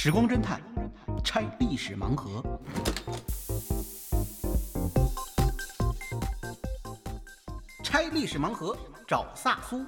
[0.00, 0.62] 时光侦探
[1.24, 2.40] 拆历史盲盒。
[7.82, 9.84] 拆历史盲盒，找萨苏。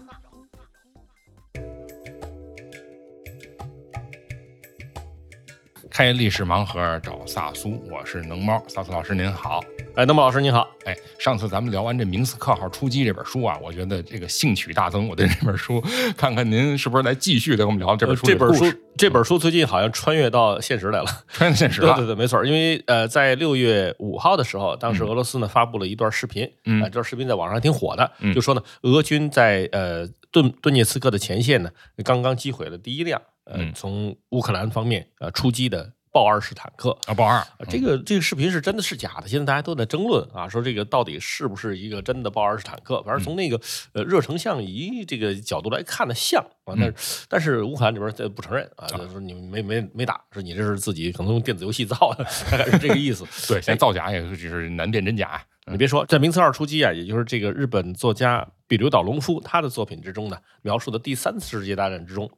[5.89, 9.61] 开历史盲盒找萨苏，我是能猫，萨苏老师您好。
[9.97, 10.71] 哎，那么老师您好。
[10.85, 15.09] 哎，上次咱们聊完这明斯克号出击这本书啊，我觉得这个兴趣大增。
[15.09, 15.83] 我对这本书，
[16.17, 18.27] 看看您是不是来继续的跟我们聊这本书。
[18.27, 18.65] 这本书，
[18.97, 21.95] 这本书最近好像穿越到现实来了， 穿越现实了。
[21.97, 22.45] 对对对，没错。
[22.45, 31.71] 因为呃，在六月五号的时候，当时俄罗斯呢发布了一段视频，嗯，这段视频在网上还挺火的，就说呢，俄军在呃顿顿涅茨克的前线呢，
[32.05, 35.93] 刚刚击毁了第一辆呃从乌克兰方面呃出击的。
[36.13, 39.29] 豹二式坦克啊，豹二，这个这个视频是真的是假的？
[39.29, 43.03] 现在大家都在争论啊，说这个到底是不是一个真的豹二式坦克？
[43.03, 43.61] 反正从那个
[43.93, 46.95] 呃热成像仪这个角度来看呢，像啊，但是
[47.29, 53.25] 但是乌克兰这边不承认啊，说你没没没打，说你这是自己可能用电子游戏造的，大概是这个意思。
[53.47, 55.41] 对，现在造假也是就是难辨真假。
[55.67, 62.31] 你别说，在名次二出击啊，也就是这个日本作家比如岛龙夫他的作品之中呢，描述的第三次世界大战之中。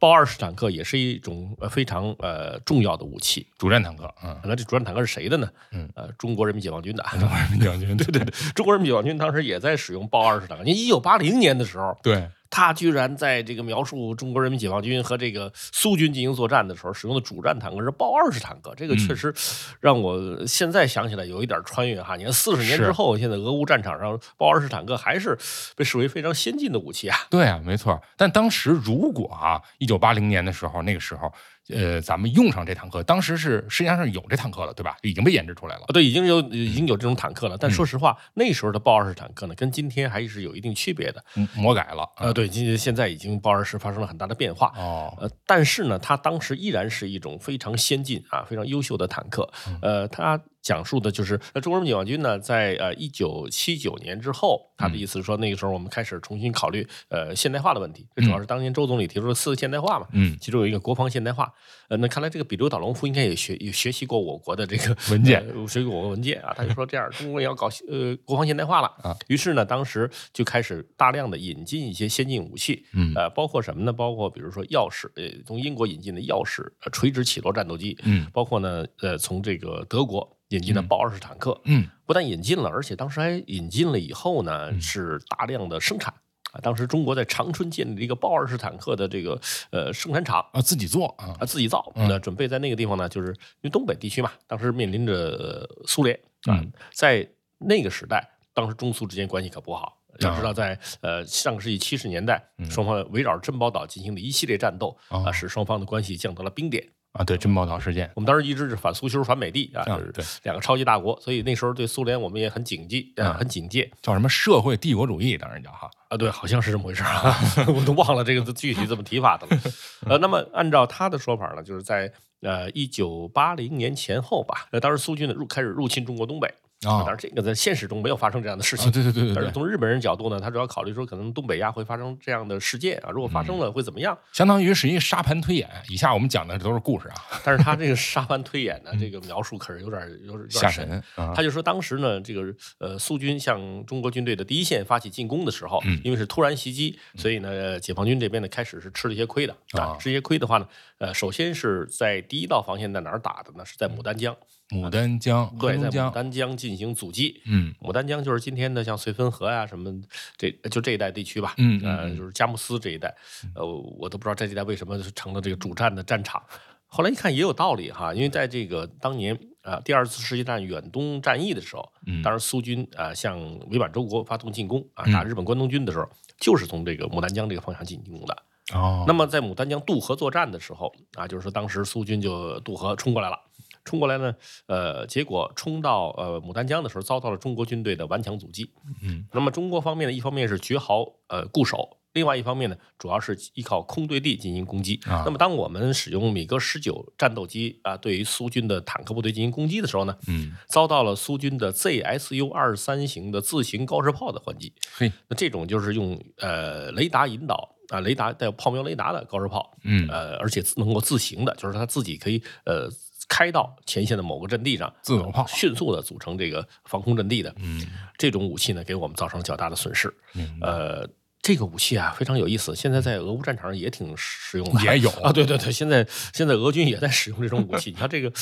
[0.00, 4.12] 豹二式坦克也是一种呃非常呃重要的武器，主战坦克。
[4.22, 5.48] 嗯，那这主战坦克是谁的呢？
[5.70, 7.02] 嗯，呃，中国人民解放军的。
[7.12, 10.64] 中国人民解放军， 对对对，中国人民解放军当时也在使用豹二式坦克。
[10.64, 12.28] 你一九八零年的时候，对。
[12.56, 19.30] 他居然在这个描述中国人民解放军和这个苏军进行作战的时候，使用的主战坦克是豹二式坦克，这个确实
[19.78, 22.16] 让我现在想起来有一点穿越哈。
[22.16, 25.36] 你看四十年之后，现在俄乌战场上豹二式坦克还是
[25.76, 27.18] 被视为非常先进的武器啊。
[27.28, 28.00] 对啊，没错。
[28.16, 31.30] 但当时如果啊，一九八零年的时候，那个时候。
[31.68, 34.96] 呃，咱们用上这坦克，当时是世界上是有这坦克了，对吧？
[35.02, 35.84] 已经被研制出来了。
[35.88, 37.56] 对，已经有已经有这种坦克了。
[37.58, 42.08] 但说实话，那时候的豹二式坦克呢，跟今天还是有一定区别的，魔改了。
[42.18, 44.72] 呃，对，今现在已经豹二式发生了很大的变化。
[44.76, 49.48] 哦，呃，但是呢，它当时依然是一种非常先进啊，非常优秀的坦克。
[49.82, 50.40] 呃，它。
[50.66, 58.04] 讲述的就是，那中国人民解放军呢，在呃一九七九年之后，他的意思是说，那个时候我们开始重新考虑呃现代化的问题。
[58.16, 61.52] 这主要是当年周总理提出了四个现代化嘛，嗯，其中有一个国防现代化。
[61.88, 66.52] 呃，那看来这个比留岛隆夫应该也学也学习过我国的这个 文件，学习过我国文件啊。
[66.56, 69.16] 他就说这样， 中国也要搞呃国防现代化了啊。
[69.28, 73.92] 于是呢，当时就开始大量的引进一些先进武器，嗯，呃，包括什么呢？
[73.92, 80.32] 包括比如说钥匙，呃，从英国引进的钥匙呃垂直起落战斗机，嗯，包括呢，呃，从这个德国。
[80.50, 86.14] 引进的豹二式坦克，嗯，不但引进了，而且当时还引进了以后呢，是大量的生产
[86.56, 86.60] 啊。
[86.62, 89.38] 当时中国在长春建立了一个豹二式坦克的这个
[89.70, 91.92] 呃生产厂啊，自己做啊，啊自己造。
[91.94, 96.60] 那准备在那个地方呢，就是因为东北地区嘛，当时面临着苏联啊，
[96.92, 97.28] 在
[97.58, 99.98] 那个时代，当时中苏之间关系可不好。
[100.20, 106.82] 要知道，在呃上个世纪七十年代，双方围绕着珍宝岛进行的一系列战斗啊，使双方的关系降到了冰点。
[107.16, 109.82] 啊，对珍宝岛事件，我们当时一直是反苏修、反美帝啊，
[110.12, 117.34] 对两个超级大国，所以那时候对苏联我们也很警惕啊，很警戒，叫什么社会帝国主义，当然叫哈啊，对，好像是这么回事啊，
[117.74, 119.62] 我都忘了这个具体怎么提法的了。
[120.06, 122.12] 呃，那么按照他的说法呢，就是在
[122.42, 126.52] 呃一九八零年前后吧，呃，当时苏军呢入开始入侵中国东北。
[126.86, 128.90] 啊，当然这个在现实中没有发生这样的事情。
[128.92, 129.34] 对对对对。
[129.34, 134.16] 但是从日本人角度呢，他主要考虑说，可能东北亚会发生这样的事件啊，如果发生了会怎么样？
[134.32, 135.68] 相当于是一个沙盘推演。
[135.88, 137.14] 以下我们讲的都是故事啊。
[137.44, 141.02] 但是他这个沙盘推演呢，这个描述可是有点有点吓神。
[141.34, 142.42] 他就说当时呢，这个
[142.78, 149.96] 呃苏军向中国军队的第一线发起进攻的时候，因为是突然袭击，所以呢解放军这边呢开始是吃了一些亏的啊。
[149.98, 150.68] 吃一些亏的话呢，
[150.98, 153.64] 呃，首先是在第一道防线在哪儿打的呢？
[153.64, 154.36] 是在牡丹江。
[154.70, 157.40] 牡丹江，对，在牡丹江进行阻击。
[157.46, 159.92] 嗯，牡丹江就是今天的像绥芬河呀什么，
[160.36, 161.54] 这就这一带地区吧。
[161.58, 163.14] 嗯，呃，就是佳木斯这一带，
[163.54, 166.42] 呃，我都不知道这一带为什么成了这个主战的战场。
[166.88, 171.92] 后来一看也有道理哈，因为在这个当年啊第二次世界大战远东战役的时候，
[172.24, 173.38] 当时苏军啊向
[173.70, 176.08] 伪满洲国发动进攻啊打日本关东军的时候，
[176.38, 178.42] 就是从这个牡丹江这个方向进攻的。
[178.72, 183.38] 哦，那么在牡丹江渡河作战的时候啊，就是说当时苏军就渡河冲过来了。
[183.86, 184.34] 冲过来呢，
[184.66, 188.68] 呃，结果冲到呃牡丹江的时候，遭到了中国军队的顽强阻击。
[189.02, 195.00] 嗯，那么中国方面呢，一方面是绝壕呃固守，另外一方面呢，主要是依靠空对地进行攻击。
[195.06, 204.72] 那么当我们使用米格十九战斗机啊，对于苏军的坦克部队进行攻击的时候呢，嗯，遭到了苏军的 ZSU 二三型的自行高射炮的还击。
[204.96, 209.76] 嘿，那这种就是用呃雷达引导啊，雷达带有炮瞄雷达的高射炮。
[209.84, 212.90] 嗯，呃，而且能够自行的，就是它自己可以呃。
[213.28, 217.84] 开到前线的某个阵地上，自走炮迅速的组成这个防空阵地的，嗯，
[218.16, 220.12] 这种武器呢，给我们造成了较大的损失。
[220.60, 221.08] 呃，
[221.42, 227.90] 这个武器啊非常有意思，现在在俄乌战场上也挺实用的，也有 啊，对对对，现在现在俄军也在使用这种武器。
[227.94, 228.32] 你看这个，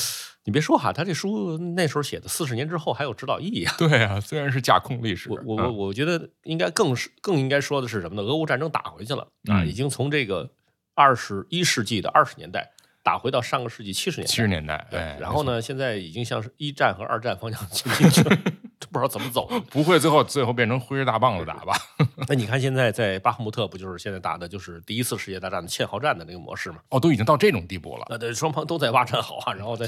[0.44, 3.74] 你别说哈，他这书那时候写的，四十年之后还有指导意义啊。
[3.78, 8.22] 对啊，虽然是架空历史，我我我我觉得应该更是更应该说的是什么呢？
[8.22, 10.50] 俄乌战争打回去了啊，已经从这个
[10.94, 12.73] 二十一世纪的二十年代。
[13.04, 18.36] 打回到上个世纪七十年代，七十年代，对，然后呢，现在已经像是一战和二战方向前进去了，
[18.90, 19.46] 不知道怎么走。
[19.70, 21.74] 不会最后最后变成挥着大棒子打吧？
[22.26, 26.78] 那你看现在在巴赫穆特，不就是现在打的就是第一次世界大战的堑壕战的那个模式吗？
[26.88, 28.06] 哦，都已经到这种地步了。
[28.08, 29.86] 呃，对，双方都在挖战壕啊，然后在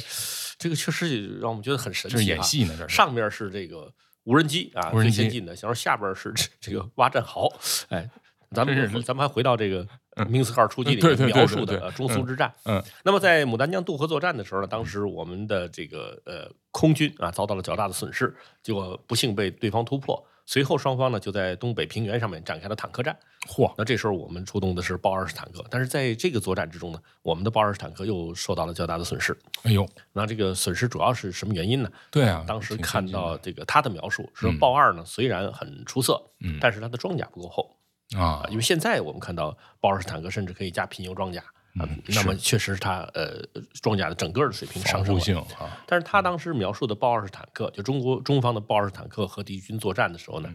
[0.58, 2.16] 这个确实让我们觉得很神奇。
[2.18, 3.90] 这是演戏呢，这是上面是这个
[4.24, 7.50] 无人机啊，最先进的，然后下边是这个挖战壕，
[7.88, 8.06] 哎。
[8.52, 9.84] 咱们咱们还回到这个
[10.24, 12.52] 明斯克尔初级里面描述的中苏之战。
[12.64, 20.26] 嗯，那么在牡丹江渡河作战的时候呢，当时我们的这个呃空军啊遭到了较大的损失，结果不幸被对方突破。
[20.48, 23.16] 随后双方呢就在东北平原上面展开了坦克战。
[23.48, 23.72] 嚯！
[23.76, 29.36] 那这时候我们出动的是豹二式坦克，但是在这个作战之中呢，我们的豹二式坦克又受到了较大的损失。
[29.64, 31.90] 哎呦，那这个损失主要是什么原因呢？
[32.12, 37.75] 对啊，当时看到这个他的描述说，豹二呢虽然很出色，嗯，但是它的装甲不够厚。
[38.16, 41.44] 啊，因为现在我们看到豹二式坦克甚至可以加平油装甲，
[41.78, 43.44] 嗯，那么确实是它呃
[43.82, 45.78] 装甲的整个的水平上升了啊。
[45.86, 50.48] 但是他当时描述的豹二式坦克，就中国中方的豹二式坦克和敌军作战的时候呢，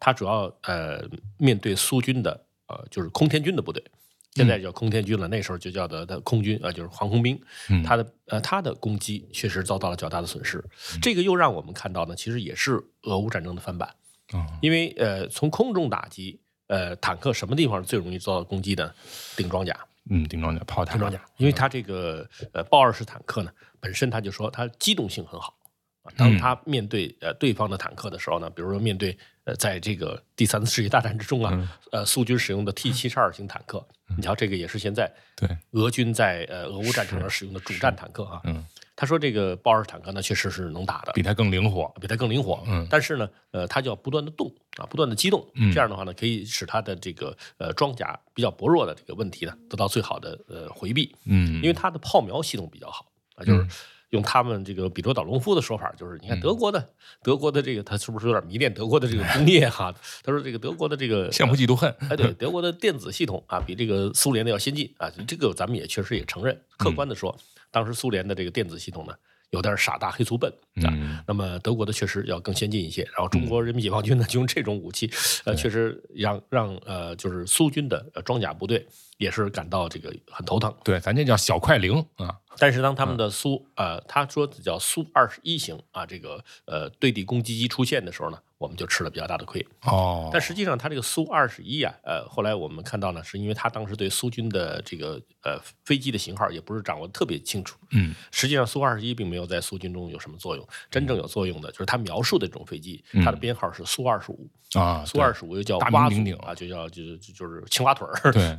[0.00, 1.04] 它主要呃
[1.36, 3.84] 面对苏军的呃就是空天军的部队，
[4.32, 7.38] 现在叫空天军了，那时候就叫的的空军啊，就是航空兵，
[7.84, 10.64] 它的呃它的攻击确实遭到了较大的损失。
[11.02, 13.94] 这个又让我们看到呢，其实也是俄乌战争的翻版
[14.32, 16.40] 啊，因为呃从空中打击。
[16.74, 18.92] 呃，坦克什么地方最容易遭到攻击的？
[19.36, 19.78] 顶装甲，
[20.10, 25.56] 嗯，顶装甲、炮塔、顶装甲，因为它这个呃豹二式坦克呢，本身它就说它机动性很好
[26.02, 26.10] 啊。
[26.16, 33.86] 当它面对呃对方的坦克的时候呢，比如说面对呃在这个第三次世界大战之中啊，呃苏军使用的 T 七十二型坦克，
[34.16, 38.40] 你瞧这个也是现在对俄军在呃俄乌战场上使用的主战坦克啊。
[38.44, 38.64] 嗯。
[38.96, 42.62] 他说：“这个豹二式坦克呢，确实是能打的，比它更灵活，比它更灵活。
[42.66, 45.44] 嗯，但是呢，呃，它就要不断的动啊，不断的机动。
[45.54, 51.14] 嗯，这样的话呢，可以使它的这个呃装甲比较薄弱的这个问题呢，得到最好的呃回避。
[51.24, 53.66] 嗯，因为它的炮瞄系统比较好啊，就是
[54.10, 56.90] 用他们这个彼得岛隆夫的说法，就是你看德国的
[57.20, 59.92] 德国的这个，他是不是有点迷恋德国的这个工业哈？
[60.22, 61.92] 他说这个德国的这个羡慕嫉妒恨。
[62.08, 65.10] 哎，对， 德国的电子系统啊，比这个苏联的要先进啊。
[65.26, 67.36] 这个咱们也确实也承认，客观的说，
[67.74, 69.12] 当时苏联的这个电子系统呢。”
[69.50, 70.90] 有点傻大黑粗笨啊，
[71.28, 75.08] 那么德国的确实要更先进一些，然后中国人民解放军呢就用这种武器，
[75.46, 78.84] 呃，确实让让呃就是苏军的装甲部队
[79.16, 80.74] 也是感到这个很头疼。
[80.82, 82.34] 对，咱这叫小快灵啊。
[82.58, 88.38] 但是当他们的苏呃他说叫苏二十一型啊这个呃对地攻击机出现的时候呢。
[88.64, 89.64] 我们就吃了比较大的亏。
[89.82, 108.56] 哦，但实际上，它这个苏二十一啊，呃，后来我们看到呢，是因为他当时对苏军的这个呃飞机的型号也不是掌握特别清楚，嗯，实际上苏二十一并没有在苏军中有什么作用，真正有作用的就是他描述的这种飞机，它的编号是苏二十五啊，苏二十五又叫蛙顶啊，就叫就就是青蛙腿儿， 对，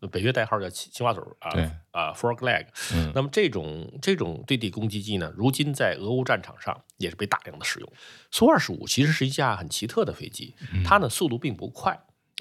[0.00, 1.50] 它北约代号叫青青蛙腿儿啊，
[1.92, 2.66] 啊，frog leg，
[3.14, 7.92] 那么这种这种对地攻击机呢，如今在俄乌战场上也是被大量的使用。
[8.30, 10.54] 苏二十五其实是一架很奇特的飞机，
[10.84, 11.92] 它呢速度并不快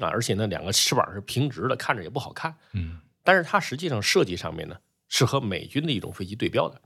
[0.01, 2.55] 啊，而且呢两个翅膀是平直的，看着也不好看。
[2.73, 4.75] 嗯，但是它实际上设计上面呢
[5.09, 6.79] 是和美军的一种飞机对标的，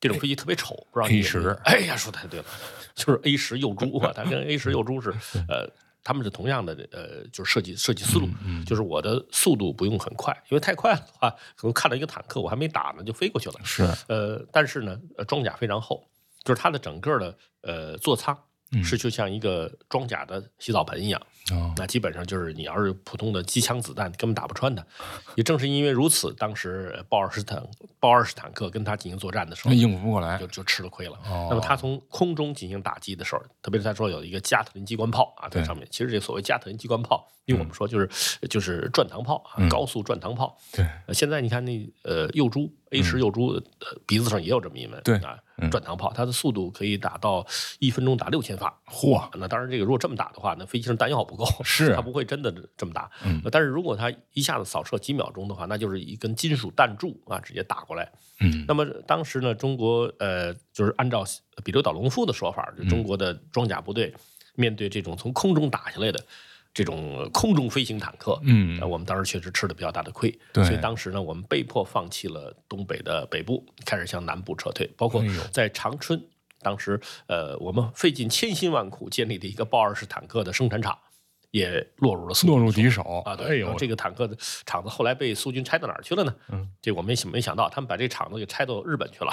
[0.00, 1.50] 这种飞机特别丑，不知道 A 十。
[1.64, 2.46] 哎呀，说太对了，
[2.94, 5.10] 就是 A 十幼猪啊，它跟 A 十幼猪是
[5.48, 5.68] 呃，
[6.02, 8.28] 他们是同样的呃，就是设计设计思路，
[8.66, 13.54] 就是我的速度不用很快，因为太快的话，可能看到一个坦克我还没打呢就飞过去了。
[13.64, 14.98] 是呃，但是呢
[15.28, 16.08] 装甲非常厚。
[16.44, 18.38] 就是它的整个的呃座舱
[18.82, 21.20] 是就像一个装甲的洗澡盆一样，
[21.76, 24.84] 那基本上就是你要是普通的机枪子弹根本打不穿它。
[25.34, 27.62] 也正是因为如此，当时豹二式坦
[28.00, 31.18] 豹二式坦克跟它进行作战的时候，应付不过来，就就吃了亏了。
[31.50, 38.08] 那么它从空中进行打击的时候，特别是他说有一个加特林机关炮啊在上面，其实这所谓加特林机关炮，因为我们说就是
[38.48, 40.56] 就是转膛炮啊，高速转膛炮。
[40.72, 43.60] 对，现在你看那呃幼猪 A 十幼猪
[44.06, 45.38] 鼻子上也有这么一门，对啊。
[45.70, 47.46] 转膛炮，它的速度可以达到
[47.78, 48.68] 一分钟打六千发。
[48.86, 49.28] 嚯！
[49.36, 53.10] 那当然，这个如果这么打的话，那飞机上弹药不够，是它不会真的这么打。
[53.24, 58.10] 嗯，但是如果它一下子扫射几秒钟的话，那就是一根金属弹柱啊，直接打过来。
[58.40, 61.24] 嗯，那么当时呢，中国呃，就是按照
[61.62, 64.12] 彼得岛隆夫的说法，就中国的装甲部队
[64.54, 66.20] 面对这种从空中打下来的。
[66.74, 76.20] 这种空中飞行坦克，嗯，我们当时确实吃了比较大的亏，所以当时呢，我们被迫放弃了东北的北部，开始向南部撤退，包括在长春，
[76.60, 80.98] 当时呃，我们费尽千辛万苦建立的一个豹二式坦克的生产厂，
[81.52, 83.36] 也落入了苏落入敌手啊。
[83.36, 86.34] 对，哎呦，然后这个坦克的厂子后来被苏军拆到哪儿去了呢？
[86.48, 89.30] 嗯，这我没想没想到，他们把这厂子给拆到日本去了。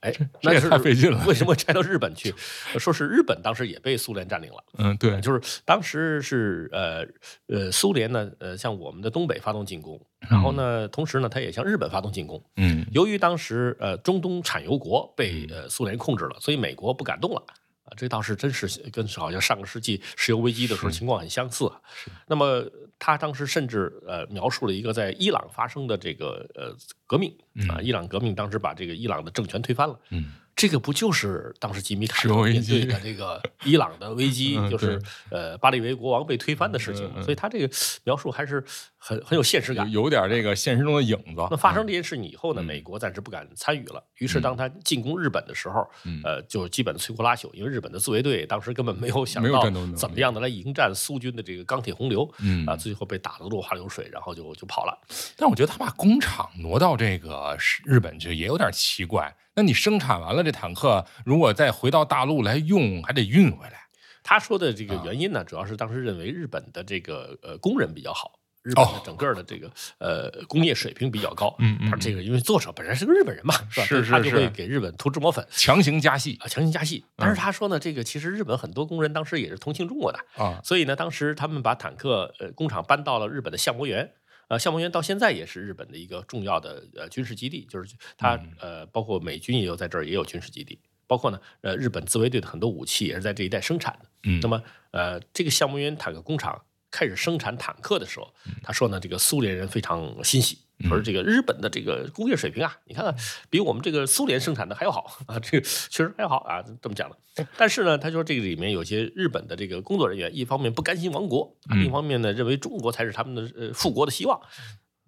[0.00, 2.34] 哎，这那是也太费劲了为什么拆到日本去？
[2.78, 4.64] 说是日本当时也被苏联占领了。
[4.78, 7.06] 嗯，对，就是当时是呃
[7.48, 12.42] 呃苏联呢呃向我们的东北发动进攻，然后呢同时呢他也向日本发动进攻。
[12.56, 17.42] 嗯由于当时呃中东产油国被呃苏联控制了，所以美国不敢动了。
[17.90, 21.80] 啊，这倒是真是跟好像上个世纪石油危机的时候情况很相似啊。
[22.26, 22.64] 那么
[22.98, 26.74] 他当时甚至呃描述了一个在伊朗发生的这个呃
[27.06, 27.36] 革命
[27.68, 29.98] 啊，伊朗革命当时把这个伊朗的政权推翻了。
[30.10, 35.00] 嗯这个不就是当时吉米卡特面对的这个伊朗的危机，嗯就是
[35.30, 37.70] 呃巴利维国王被推翻的事情所以他这个
[38.04, 38.62] 描述还是
[38.98, 39.90] 很很有现实感。
[39.90, 41.48] 有点这个现实中的影子。
[41.50, 44.04] 那发生这件事以后呢，嗯美国暂时不敢参与了。
[44.18, 49.62] 于是当他进攻日本的时候，嗯呃，就基本摧枯拉朽，因为日本的自卫队当时根本没有想到
[49.96, 55.00] 怎么样的来迎战苏军的这个钢铁洪流，嗯啊，最后被打得落花流水，然后就就跑了。
[55.38, 59.34] 但我觉得他把工厂挪到这个日本去也有点奇怪。
[59.54, 63.80] 那你生产完了这坦克，如果再回到大陆来用，还得运回来。
[64.22, 68.38] 他说的这个啊原因呢，主要是当时认为日本的这个呃工人比较好。
[68.62, 74.06] 日本的哦整个的这个呃工业水平比较高，嗯嗯而这个因为作者本身是个日本人嘛，是吧？
[74.10, 77.02] 他就会给日本涂脂抹粉强行加戏啊，强行加戏。
[77.16, 84.12] 但是他说呢，这个其实日本很多工人当时也是同情中国的，啊，所以呢，当时他们把坦克呃工厂搬到了日本的相模原。
[84.50, 88.52] 呃，相模原到现在也是日本的一个重要的呃军事基地，就是它嗯。
[88.58, 94.08] 呃包括美军也有在这儿也有军事基地，包括呢呃日本自卫队的很多武器也是在这一带生产的。
[94.24, 94.40] 嗯。
[94.42, 96.60] 那么呃这个相模原坦克工厂
[96.90, 103.14] 开始生产坦克的时候，嗯他说呢这个苏联人非常欣喜，说这个日本的这个工业水平啊，你看看
[103.48, 107.46] 比我们这个苏联生产的还要好 啊，这个确实还要好啊，这么讲的。
[107.56, 114.40] 但是呢，他说这个里面有些日本的这个工作人员，一方面不甘心亡国，啊另一方面呢认为中国才是他们的呃复国的希望。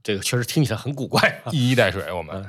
[0.05, 1.51] 这个确实听起来很古怪啊。
[1.55, 2.45] 一衣带水，我们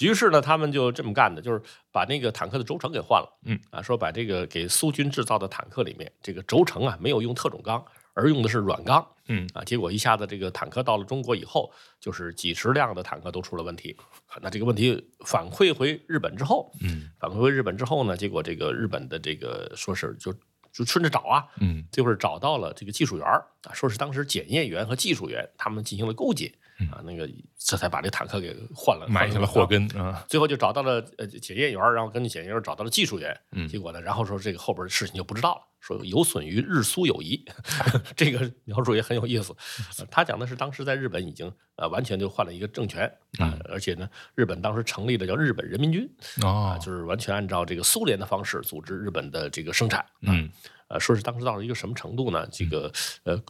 [0.00, 3.38] 于是呢，他们就这么干的，就是把那个坦克的轴承给换了。
[3.46, 7.82] 嗯啊，说把这个给苏军制造的坦克里面，这个轴承啊没有用特种钢，
[8.14, 9.06] 而用的是软钢。
[9.32, 13.96] 嗯啊，结果一下子这个坦克到了中国以后，就是几十辆的坦克都出了问题。
[14.26, 20.32] 啊那这个问题反馈回日本之后，嗯反馈回日本之后呢，结果这个日本的这个说是就
[20.72, 26.52] 就顺着找啊，嗯最后是找到了这个技术员儿啊，说是当时检验员和技术员他们进行了勾结
[26.90, 29.66] 啊，那个这才把这坦克给换了，嗯埋下了祸。
[29.66, 30.24] 根啊。
[30.28, 37.44] 最后就找到了呃检验员，然后根据检验员找到了技术员，嗯结果呢，然后说这个后边的事情就不知道了，说有损于日苏友谊，
[38.16, 39.54] 这个描述也很有意思。
[39.98, 43.04] 呃他讲的是当时在日本已经呃完全就换了一个政权
[43.38, 46.08] 啊，而且呢，日本当时成立了叫日本人民军
[46.42, 50.04] 啊，哦，就是完全按照这个苏联的方式组织日本的这个生产。
[50.22, 50.50] 嗯
[50.88, 52.44] 呃，说是当时到了一个什么程度呢？
[52.50, 53.40] 这个呃，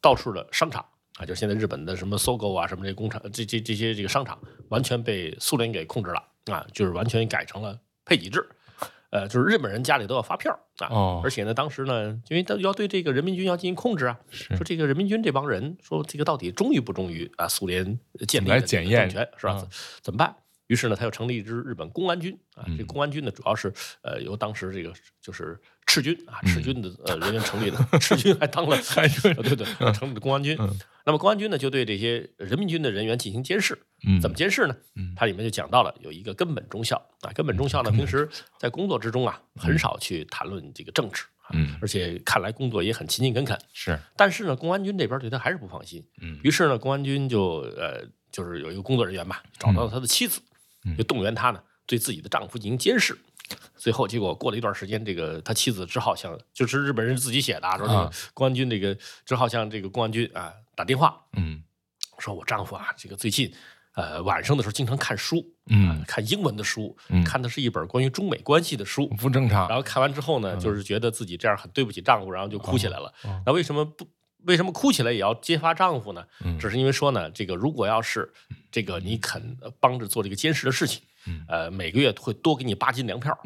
[0.00, 0.84] 到处的商场
[1.20, 8.48] 啊，就是现在日本的什么搜狗啊，什么这工厂，这这这些这个商场，完全被苏联给控制了啊，就是完全改成了配给制。
[9.10, 17.98] 呃，就是日本人家里都要发票啊，哦而且呢，当时呢，因为他要对这个人民军要进行控制啊，说这个人民军这帮人，说这个到底忠于不忠于啊苏联
[18.28, 19.52] 建立的政权是吧？
[19.52, 19.68] 啊
[20.00, 20.34] 怎么办？
[20.68, 22.62] 于是呢，他又成立一支日本公安军啊。
[22.68, 28.76] 嗯这公安军呢，主要是呃由当时这个就是赤军啊，赤军的呃人员成立的， 赤军还当了
[29.42, 30.56] 对对成立的公安军。
[31.04, 33.76] 那么公安军呢，就对这些人民军的人员进行监视。
[34.06, 35.12] 嗯怎么监视呢嗯？
[35.16, 38.28] 它里面就讲到了有一个根本中校啊，根本中校呢，平时
[38.58, 43.58] 在工作之中啊，很少去谈论这个政治啊，嗯而且看来工作也很勤勤恳恳。
[43.72, 46.02] 是但是呢，公安军这边对他还是不放心。
[46.22, 50.40] 嗯于是呢，公安军就呃，就是有一个工作人员吧，找到了他的妻子，
[50.84, 53.18] 嗯就动员他呢对自己的丈夫进行监视。
[53.76, 61.62] 最后结果过了一段时间，这个他妻子只好向就是日本人自己写的啊，说这个啊公安军这个只好向这个公安军啊打电话，嗯
[62.18, 63.52] 说我丈夫啊，这个最近
[63.94, 73.12] 呃晚上的时候经常看书，嗯看英文的书，嗯看的是一本关于中美关系的书，不正常然后看完之后呢，就是觉得自己这样很对不起丈夫，然后就哭起来了。
[73.24, 74.06] 哦那为什么不？
[74.46, 76.24] 为什么哭起来也要揭发丈夫呢？
[76.42, 78.32] 嗯只是因为说呢，这个如果要是
[78.70, 81.44] 这个你肯呃帮着做这个监视的事情，嗯。
[81.48, 83.36] 呃，每个月会多给你八斤粮票。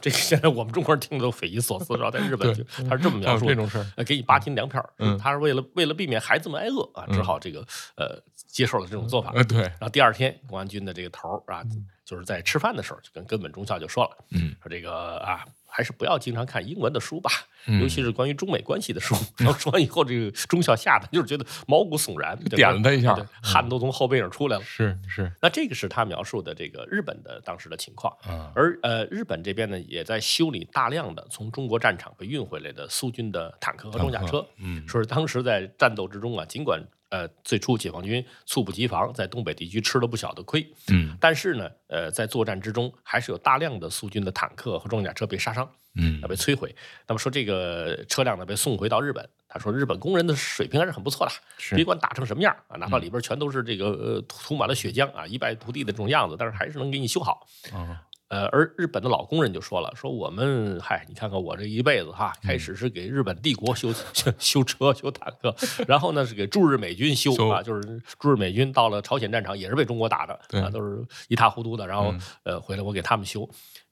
[0.00, 3.86] 这个现在我们中国人听的都匪夷所思，然后在日本就他是这么描述这种事儿。
[3.96, 5.18] 呃，给你八斤粮票，嗯。
[5.18, 9.32] 他是为了为了避免孩子们挨饿啊，只好这个呃接受了这种做法。
[9.34, 9.62] 呃对。
[9.62, 11.64] 然后第二天，公安军的这个头儿啊，
[12.08, 17.30] 就是在吃饭的时候就跟根本中校就说了，嗯，说这个啊，还是不要经常看英文的书吧，
[17.66, 19.14] 嗯尤其是关于中美关系的书。
[19.36, 24.64] 然后说完以后，这个中校吓得就是觉得毛骨悚然，点了他一下对汗都从后背上出来了。
[24.64, 28.10] 是是，那这个是他描述的这个日本的当时的情况。
[28.26, 34.42] 嗯而呃，日本这边呢，也在修理大量的从中国战场被运回来的苏军的坦克和装甲车。
[34.56, 45.68] 嗯说是当时在战斗之中啊，尽管呃最初解放军猝不及防，在东北地区吃了不小的亏，嗯但是呢，呃，在作战之中还是有大量的苏军的坦克和装甲车被杀伤。
[46.00, 46.72] 嗯被摧毁。
[47.08, 51.32] 那么说这个车辆呢被送回到日本，他说日本工人的水平还是很不错的，
[51.74, 57.48] 别管打成什么样啊，哪怕里边全都是这个呃涂满了血浆啊，一败涂地的这种样子，但是还是能给你修好。
[57.72, 65.54] 啊呃，而日本的老工人就说了，说我们嗨，你看看我这一辈子哈，开始是给日本帝国修修修车、修坦克，
[65.88, 73.48] 然后呢是给驻日美军修修啊，就是驻日美军到了朝鲜战场也是被中国打的啊，都是一塌糊涂的，然后嗯呃回来我给他们修。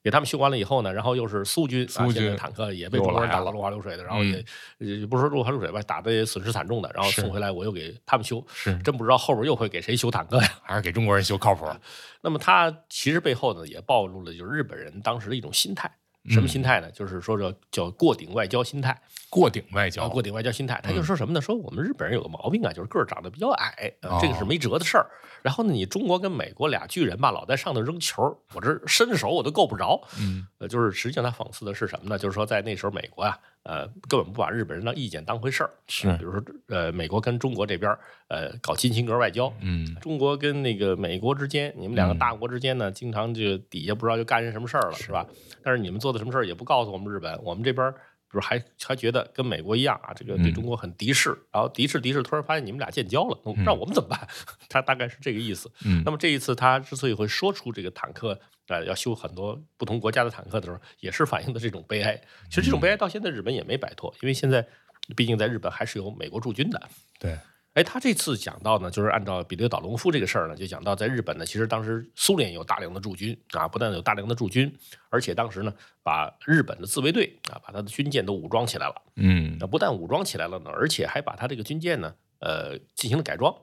[0.07, 4.45] 给他们修完了以后呢，然后又是苏军，啊，苏军坦克也被中国人打得落花流水的，然后也
[4.79, 10.49] 也不是说落花流水吧，打的也损失惨重的，然后送回来我又给他们修，是，真不知道后边又会给谁修坦克呀。
[10.63, 11.67] 还是给中国人修靠谱。
[12.23, 15.91] 那么他其实背后呢，也暴露了就是日本人当时的一种心态。
[16.29, 16.89] 什么心态呢？
[16.93, 19.01] 就是说这叫过顶外交心态
[19.37, 20.81] 过顶外啊，交，过顶外交心态。
[20.83, 21.41] 他就说什么呢？
[21.43, 25.07] 说我们日本人有个毛病啊，就是个儿长得比较矮，啊这个是没辙的事儿。
[25.43, 28.23] 然后呢，你中国跟美国俩巨人吧，老在上头扔球，
[28.55, 30.01] 我这伸手我都够不着。
[30.19, 32.19] 嗯呃，就是实际上他讽刺的是什么呢？
[32.19, 35.71] 就是说在那时候美国啊，呃，根本不把日本人的意见当回事儿。
[35.87, 45.25] 是比如说呃，美国跟中国这边儿呃搞金星格外交，嗯中国跟那个美国之间，你们两个大国之间呢，经常就底下不知道就干些什么事儿了，是吧？
[45.63, 47.93] 但是你们做的什么事儿也不告诉我们日本，我们这边
[48.41, 54.29] 还还觉得跟美国一样啊，这个对中国很敌视，然后敌视敌视，突然发现你们俩建交了，那让我们怎么办？
[54.69, 55.71] 他大概是这个意思。
[55.85, 58.39] 嗯那么这一次他之所以会说出这个坦克。
[58.69, 62.21] 呃，要修很多不同国家的坦克的时候，也是反映的这种悲哀。
[62.51, 64.67] 其实这种悲哀到现在日本也没摆脱，因为现在
[65.15, 66.89] 毕竟在日本还是有美国驻军的。
[67.21, 67.39] 对，
[67.77, 74.75] 哎，他这次讲到呢，就是按照彼得岛隆夫这个事儿呢，就讲到在日本呢，其实当时苏联有大量的驻军啊，不但有大量的驻军，
[75.11, 75.71] 而且当时呢，
[76.03, 78.95] 把日本的自卫队啊，把他的军舰都武装起来了。
[79.17, 83.55] 嗯那不但武装起来了呢，而且还把他这个军舰呢，呃，进行了改装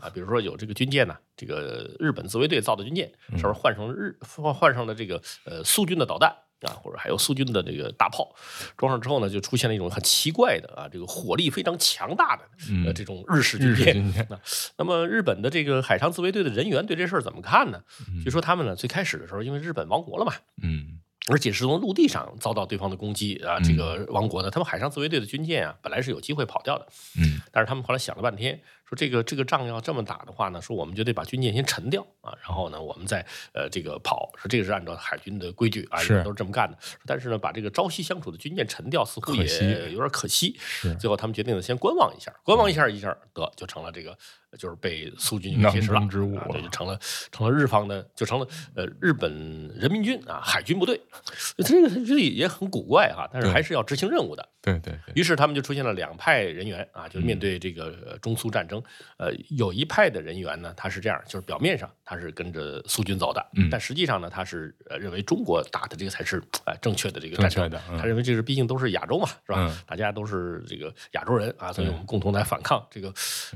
[0.00, 6.34] 啊，比如说有这个军舰呢，这个日本自卫队造的军舰，上面换上日换换上了这个呃苏军的导弹。
[6.62, 8.34] 啊，或者还有苏军的这个大炮，
[8.76, 12.42] 装上之后呢，就出现了一种很奇怪的啊，这个火力非常强大的
[12.84, 14.26] 呃嗯这种日式军舰。
[14.28, 14.38] 那
[14.78, 17.82] 那么日本的这个海上自卫队的人员对这事儿怎么看呢？
[18.08, 26.86] 嗯据说他们呢最开始的时候，因为日本亡国了嘛，嗯而且是从陆地上遭到对方的攻击啊，这个亡国的，他们海上自卫队的军舰啊，本来是有机会跑掉的，
[27.18, 33.24] 嗯但是他们后来想了半天，说这个这个仗要这么打的话呢，说我们就得把军舰先沉掉啊，然后呢，我们再
[33.54, 36.76] 呃这个跑，说这个是按照海军的规矩啊，都是这么干的。
[37.06, 40.56] 但是呢，把这个朝夕相处的军舰沉掉，似乎也有点可惜。
[40.58, 44.18] 是最后他们决定呢，先观望一下，观望一下一下，得就成了这个，
[44.58, 46.98] 就是被苏军给劫持了之物啊，这就成了
[47.30, 49.30] 成了日方的，就成了呃日本
[49.76, 51.00] 人民军啊海军部队。
[51.58, 54.48] 这个这里也很古怪哈、但是还是要执行任务的。
[54.62, 58.79] 对对对，于是他们就出现了两派人员啊，就面对这个呃中苏战争，
[59.16, 69.66] 呃，有一派的人员呢，他是这样，就是表面上他是跟着苏军走的，嗯但实际上呢，他是呃认为中国打的这个才是呃正确的这个战争，他认为这是毕竟都是亚洲嘛，是吧？
[69.68, 73.12] 嗯大家都是这个亚洲人啊，所以我们共同来反抗这个。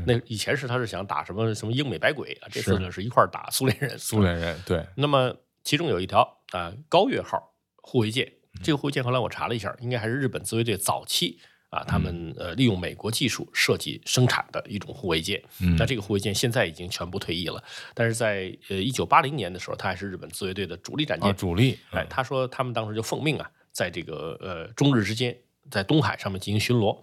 [0.06, 8.32] 那以前是他是想打什么什么英美白鬼啊，这次呢是一块儿打苏联人，苏联人对，那么其中有一条啊、高月号护卫舰，
[8.62, 11.40] 这个护卫舰后来我查了一下，应该还是日本自卫队早期
[11.74, 15.42] 啊，他们呃利用美国技术设计生产的一种护卫舰。
[15.60, 17.60] 嗯那这个护卫舰现在已经全部退役了，
[17.94, 21.34] 但是在呃一九八零年的时候，它还是日本自卫队的主力战啊舰。
[21.34, 25.36] 主力，哎，他说他们当时就奉命啊，在这个呃中日之间，
[25.68, 26.96] 在东海上面进行巡逻，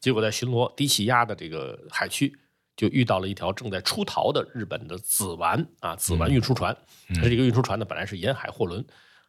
[0.00, 2.36] 结果在巡逻低气压的这个海区，
[2.76, 6.76] 就遇到了一条正在出逃的日本的紫丸啊紫丸运输船。
[7.14, 8.84] 它这个运输船呢本来是沿海货轮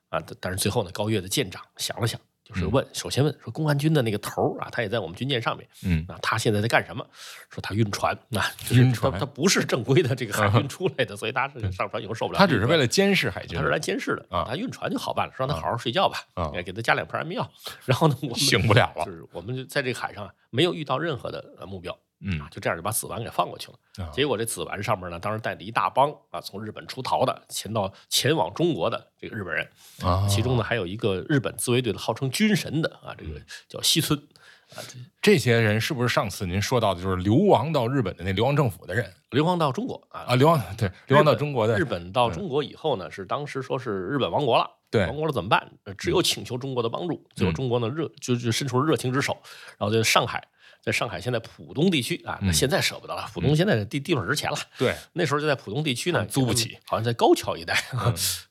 [0.10, 2.20] 啊，但但是最后呢，高月的舰长想了想。
[2.48, 7.06] 就是问，首先问说，公安军的那个头儿啊，他也在我们军舰上面，嗯啊，他现在在干什么？
[7.50, 12.40] 说他晕船，啊，就是晕船他他不是正规的这个海军出来的，所以他是上船以后受不了。
[12.40, 17.52] 他只是为了监视海军他是，来监视的啊他晕船就好办了，让他好好睡觉吧，啊哎给他加两片安眠药。
[17.86, 24.06] 然后呢，我们醒不了了就是我们就在这个海上啊没有遇到任何的呃目标，嗯啊，就这样就把子丸给放过去了。
[24.06, 29.68] 啊结果这子丸上面呢，当时带着一大帮啊从日本出逃的前到前往中国的这个日本人，
[30.04, 34.18] 啊，其中呢还有一个日本自卫队的号称军神的啊，这个叫西村
[34.76, 40.36] 啊，这这些人是不是上次您说到的，就是流亡到日本的那流亡政府的人流亡到中国啊啊？
[40.36, 45.72] 流亡对，流亡到中国的日本到中国以后呢，是当时说是日本亡国了，对亡国了怎么办？
[45.84, 49.36] 呃只有请求中国的帮助，最后中国呢热就就伸出了热情之手，
[49.78, 50.48] 然后在上海，
[50.82, 57.78] 在上海现在浦东地区啊，那现在舍不得了，浦东现在地地方值钱了，对，那时候就在浦东地区呢，租不起，好像在高桥一带，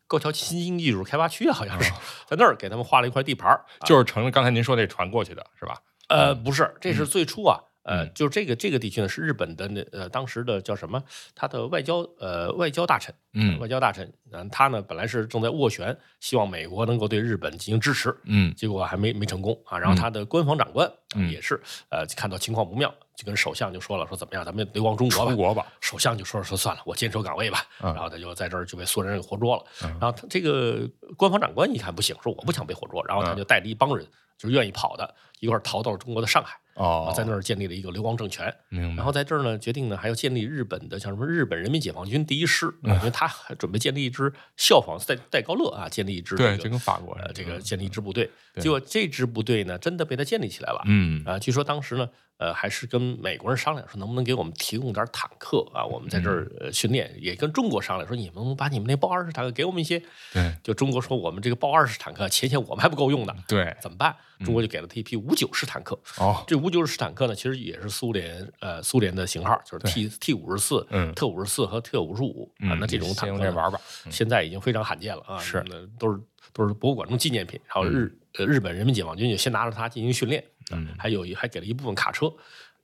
[0.07, 1.91] 高桥新兴技术开发区啊，好像是
[2.27, 5.79] 在那儿给他们划了一块地盘儿，就是乘着刚才您说那船过去的是吧？
[6.09, 11.01] 呃，不是，这是最初啊，呃，就这个这个地区呢是日本的那呃当时的叫什么？
[11.37, 19.79] 他的外交呃外交大臣，嗯外交大臣，嗯，他呢本来是正在斡旋，希望美国能够对日本进行支持，嗯结果还没没成功啊。
[19.79, 21.55] 然后他的官方长官、嗯也是
[21.89, 25.37] 呃看到情况不妙，就跟首相就说了，说怎么样，咱们流亡中国吧出。
[25.37, 27.65] 国吧，首相就说说算了，我坚守岗位吧。
[27.81, 29.65] 嗯然后他就在这儿就被苏联人给活捉了。
[29.85, 34.05] 嗯然后他这个官方长官一看不行，说我不想被活捉，然后他就带着一帮人，
[34.37, 38.55] 就是愿意跑的，一块儿逃到了中国的上海，哦啊，，在那儿建立了一个流亡政权。
[38.69, 38.97] 明白。
[38.97, 48.31] 然后在这儿呢，决定呢还要建立日本的像什么日本人民解放军第一师，因为他准备建立一支效仿戴戴高乐啊，建立一支对，这个就跟法国呃这个嗯建立一支部队。
[48.57, 50.83] 结果这支部队呢，真的被他建立起来了。
[50.87, 52.09] 嗯啊，据说当时呢，
[52.39, 55.85] 呃，还是跟美国人商量说，能不能给我们提供点坦克啊？
[55.85, 60.03] 我们在这儿呃训练，也跟中国商量说，你们能不能把你们那豹二式坦克给我们一些？
[60.33, 64.15] 对就中国说，我们这个豹二式坦克前线我们还不够用呢，对怎么办？
[64.45, 65.99] 中国就给了他一批五九式坦克。
[66.19, 72.77] 哦这五九式坦克呢，其实也是苏联呃苏联的型号，就是 T T 五十四、嗯特五十四和特五十五啊。
[72.77, 75.39] 嗯那这种坦克呢用这玩吧现在已经非常罕见了啊。
[75.39, 76.21] 是那都是
[76.53, 77.61] 都是博物馆中纪念品。
[77.67, 82.33] 然后日呃日本人民解放军就先拿着它进行训练，嗯还有一还给了一部分卡车。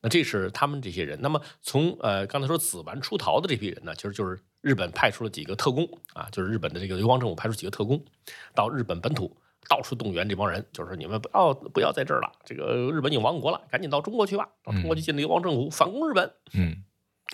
[0.00, 1.18] 那这是他们这些人。
[1.20, 8.02] 那么从呃刚才说紫丸出逃的这批人呢，其实就是日本派出了几个特工啊，就是日本的这个流亡政府派出几个特工
[8.54, 9.36] 到日本本土。
[9.68, 16.28] 到处动员这帮人，就是说你们不要不要在这儿了，这个日本已经亡国了，赶紧到中国去吧，到中国去建立流亡政府，反攻日本。
[16.52, 16.82] 嗯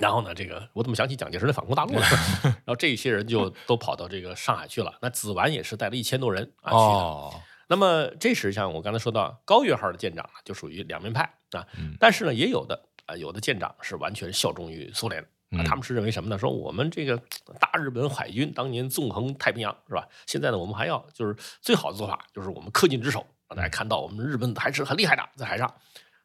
[0.01, 2.07] 然后呢，这个我怎么想起蒋介石的反攻大陆了？
[2.43, 4.97] 然后这些人就都跑到这个上海去了。
[5.03, 6.83] 那紫丸也是带了一千多人啊去的。
[6.83, 11.67] 哦那么这实际上我刚才说到高月号的舰长呢，就属于两面派啊。
[11.77, 15.23] 嗯但是呢，也有的啊、有的舰长是完全效忠于苏联。
[15.23, 16.39] 啊，嗯他们是认为什么呢？
[16.39, 17.21] 说我们这个
[17.61, 20.09] 大日本海军当年纵横太平洋，是吧？
[20.27, 25.75] 现在呢，我们还要就是最好的做法，就是我们恪尽职守，让大家看到我们日本还是很厉害的，在海上。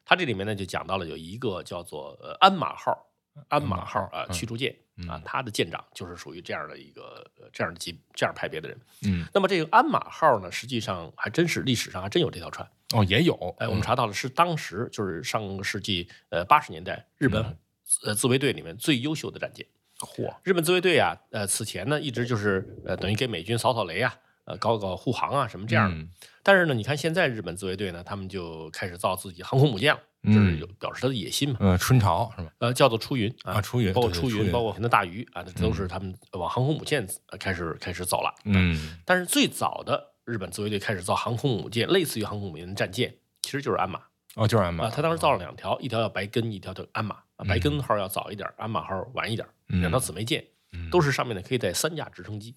[0.06, 3.06] 他这里面呢就讲到了有一个叫做呃鞍马号，
[3.48, 4.72] 鞍马号啊嗯驱逐舰
[5.08, 8.78] 啊嗯，他的舰长就是属于这样的一个呃这样的级这样派别的人。
[9.06, 12.68] 嗯那么这个鞍马号呢，实际上还真是历史上还真有这条船。
[12.94, 17.58] 哦也有哎，我们查到了是当时就是上个世纪呃八十年代日本嗯
[18.04, 19.66] 呃自卫队里面最优秀的战舰。
[19.98, 24.14] 嚯日本自卫队啊，呃，此前呢一直就是呃等于给美军扫扫雷啊，
[24.44, 25.96] 呃搞搞护航啊什么这样的。
[25.96, 26.10] 嗯
[26.46, 31.56] 但是呢，你看现在日本自卫队呢，他们就开始造自己航空母舰了，嗯就是有表示他的野心嘛。
[31.58, 32.52] 呃春潮是吧？
[32.58, 38.34] 呃，叫做出云啊出云包括出云，包括那大鱼啊，这都是他们往航空母舰呃开始开始走了。
[38.44, 44.02] 嗯但是最早的日本自卫队开始造航空母舰，类似于航空母舰的战舰，其实就是鞍马
[44.34, 44.92] 哦就是鞍马啊。
[44.94, 47.16] 他当时造了两条，一条叫白根，一条叫鞍马。
[47.36, 52.54] 啊，白根嗯号要早一点，鞍马号晚一点，嗯两条姊妹舰嗯都是上面呢可以带三架直升机。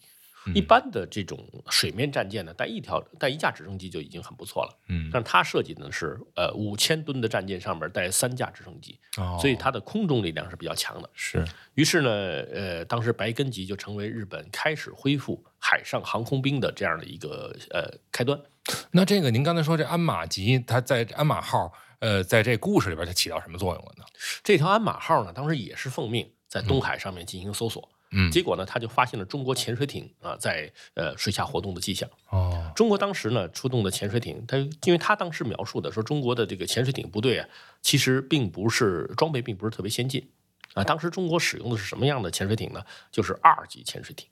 [0.47, 1.37] 嗯一般的这种
[1.69, 4.79] 水面战舰呢，带一条带一架直升机就已经很不错了。
[4.87, 11.09] 嗯但是它设计的是呃五千吨的战舰上面带三架直升机，哦所以它的空中力量是比较强的。
[11.13, 18.39] 是于是呢，呃，当时白根级就成为日本开始恢复海上航空兵的这样的一个呃开端。
[18.91, 24.03] 那这个您刚才说这鞍马级，它在鞍马号，呃，在这故事里边它起到什么作用了呢？
[24.43, 27.96] 这条鞍马号呢，当时也是奉命在东海上面进行搜索，嗯
[28.31, 32.09] 结果呢，他就发现了中国潜水艇啊、在呃水下活动的迹象。
[32.29, 37.49] 哦中国当时呢出动的潜水艇，他因为他当时描述的说，中国的这个潜水艇部队啊，
[37.81, 40.29] 其实并不是装备并不是特别先进
[40.73, 40.83] 啊。
[40.83, 42.81] 当时中国使用的是什么样的潜水艇呢？
[43.11, 44.29] 就是二级潜水艇，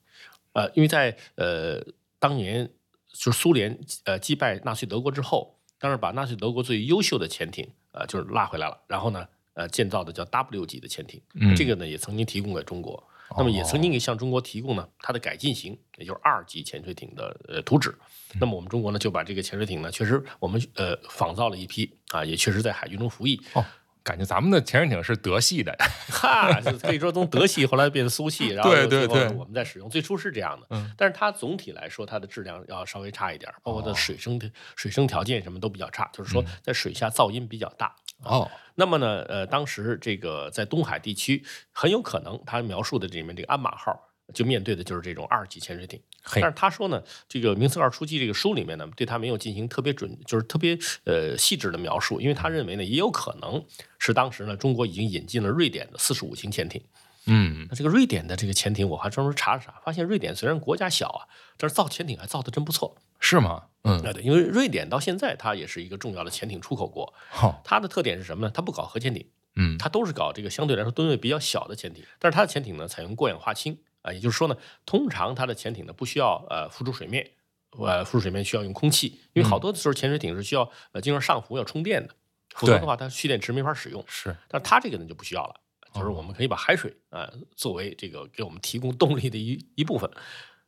[0.53, 1.83] 呃，因为在呃
[2.19, 2.69] 当年
[3.11, 13.03] 就是苏联呃击败纳粹德国之后，当时把纳粹德国最优秀的潜艇呃就是拉回来了，然后呢呃建造的叫 W 级的潜艇，嗯这个呢也曾经提供给中国。
[13.37, 17.93] 那么也曾经给向中国提供呢它的改进型，也就是二级潜水艇的呃图纸。
[18.39, 23.41] 那么我们中国呢就把这个潜水艇呢，确实我们呃仿造了一批啊，也确实在海军中服役。
[23.53, 23.65] 哦，
[24.03, 25.75] 感觉咱们的潜水艇是德系的，
[26.11, 30.67] 哈，就可以说从德系后来变苏系， 然后对对对我们在使用，最初是这样的。
[30.69, 34.39] 嗯但是它总体来说，它的质量要稍微差一点，包括它的水声、
[34.75, 37.95] 水声条件什么都比较差，就是说在水下噪音比较大。
[38.23, 43.97] 哦那么呢，呃，当时这个在东海地区很有可能，他描述的这里面这个鞍马号
[44.33, 46.01] 就面对的就是这种二级潜水艇。
[46.33, 53.63] 但是他说呢，这个明斯克尔出击这个书里面呢，对他没有进行特别准，就是特别呃细致的描述，因为他认为呢，也有可能
[53.97, 56.83] 是当时呢，中国已经引进了瑞典的四十五型潜艇。
[57.27, 61.21] 嗯，那这个瑞典的这个潜艇，我还专门查了查，发现瑞典虽然国家小啊，
[61.57, 62.97] 但是造潜艇还造的真不错。
[63.27, 63.63] 是吗？
[63.81, 68.51] 嗯，啊，对，因为瑞典到现在它也是一个重要的潜艇出口国，好，它的特点是什么呢？
[68.53, 77.31] 它不搞核潜艇，嗯，它都是搞这个相对来说吨位比较小的潜艇，但是它的潜艇呢采用过氧化氢啊，也就是说呢，通常它的潜艇呢不需要呃浮出水面，
[77.71, 82.13] 呃浮出水面需要用空气，因为好多的时候潜水艇是需要呃经常上浮要充电的，
[82.55, 84.03] 否则的话它蓄电池没法使用。
[84.07, 85.55] 是，但是它这个呢就不需要了，
[85.93, 90.09] 就是我们可以把海水啊、呃作为这个给我们提供动力的一一部分。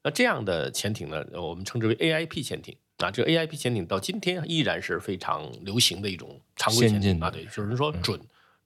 [0.08, 2.78] 那这样的潜艇呢，呃我们称之为 AIP 潜艇。
[2.98, 3.12] 啊。
[3.12, 8.18] 这个 AIP 潜艇到今天依然是非常流行的一种常规潜艇啊，对，就是说准、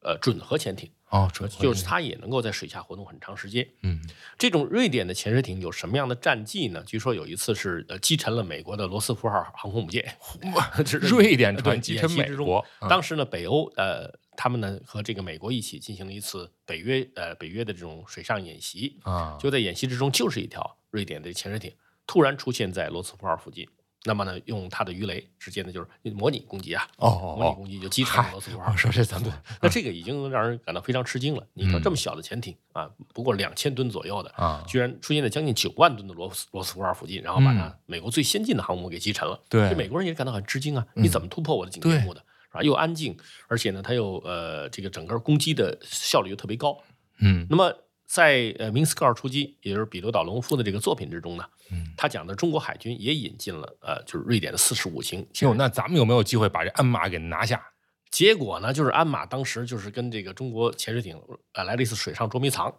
[0.03, 3.67] 呃准核潜艇，哦，这就是它也能够在水下活动很长时间。
[3.81, 3.99] 嗯，
[4.37, 6.83] 这种瑞典的潜水艇有什么样的战绩呢？
[6.85, 10.15] 据说有一次是呃击沉了美国的罗斯福号航空母舰，
[10.85, 12.87] 这是 瑞典对船击沉美国，嗯。
[12.87, 21.73] 当时呢，北欧呃，他们呢和这个美国一起进行了一次北约呃北约的这种水上演习，啊，就在演习之中，就是一条瑞典的潜水艇
[22.05, 23.67] 突然出现在罗斯福号附近。
[24.03, 28.71] 那么呢，用它的鱼雷直接呢就是模拟攻击啊，哦哦模拟攻击就击沉了罗斯福号。
[28.71, 31.47] 哦，说这咱们那这个已经让人感到非常吃惊了。
[31.53, 39.39] 你说嗯这么小的潜艇啊，不过两千吨左右的，啊，居然出现在将近九万吨的罗斯罗斯福号附近，然后把它嗯美国最先进的航母给击沉了。
[39.47, 40.83] 对这美国人也感到很吃惊啊！
[40.95, 42.19] 嗯你怎么突破我的警戒目的？
[42.49, 42.63] 是吧？
[42.63, 43.15] 又安静，
[43.47, 46.75] 而且呢，它又呃，这个整个攻击的效率又特别高。
[47.19, 47.71] 嗯那么
[48.11, 57.65] 在呃明斯克尔出击，也就是彼得岛隆夫的这个作品之中呢，嗯，他讲的中国海军也引进了呃，就是瑞典的四十五型潜哟，那咱们有没有机会把这鞍马给拿下？
[58.09, 61.17] 结果呢，就是鞍马当时就是跟这个中国潜水艇
[61.53, 62.75] 呃来了一次水上捉迷藏，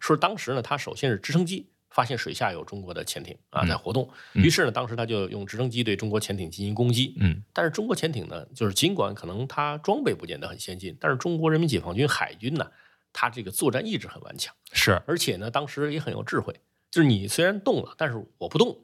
[0.00, 7.14] 说当时呢，他首先是直升机发现水下有中国的潜艇啊嗯在活动，嗯于是呢，当时他就用直升机对中国潜艇进行攻击。
[7.20, 12.66] 嗯但是中国潜艇呢，就是尽管可能它装备不见得很先进，但是中国人民解放军海军呢，
[13.12, 16.54] 它这个作战意志很顽强，是，而且呢，当时也很有智慧，
[16.90, 18.80] 就是你虽然动了，但是我不动，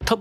[0.00, 0.16] 他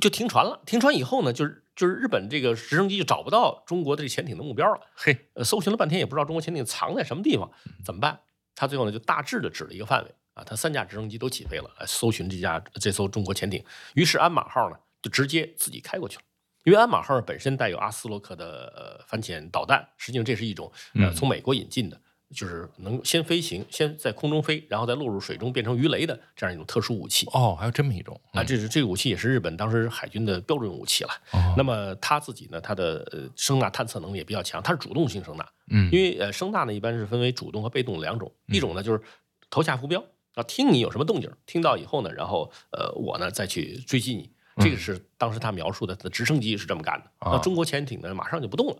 [0.00, 0.62] 就停船了。
[0.66, 4.80] 停船以后呢，就是就是日本这个直升机就找不到中国的这潜艇的目标了。
[4.94, 7.50] 嘿，呃，搜寻了半天也不知道中国潜艇藏在什么地方，
[7.84, 8.20] 怎么办？
[8.54, 13.64] 他最后呢就大致的指了一个范围啊，他三架直升机都起飞了，来搜寻这架这艘中国潜艇。
[13.94, 16.22] 于是鞍马号呢就直接自己开过去了。
[16.64, 22.00] 因为鞍马号本身带有阿斯洛克的呃反潜导弹，实际上这是一种呃嗯从美国引进的，
[22.32, 27.26] 就是能先飞行，先在空中飞，然后再落入水中变成鱼雷的这样一种特殊武器。
[27.32, 31.10] 哦，还有这么一种啊，这是这个武器也是日本当时海军的标准武器了。
[31.32, 35.44] 哦那么他自己呢，他的呃声呐探测能力也比较强，它是主动性声呐。
[35.68, 39.00] 嗯因为呃声呐呢一般是分为主动和被动两种，一种呢就是
[39.50, 40.02] 投下浮标
[40.34, 44.30] 啊，听你有什么动静，听到以后呢，然后呃我呢再去追击你。
[44.58, 47.06] 这个是当时他描述的，他的直升机是这么干的。
[47.20, 48.76] 啊那中国潜艇呢，马上就不动了。